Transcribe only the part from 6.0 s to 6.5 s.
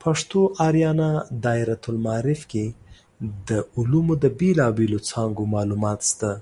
شته.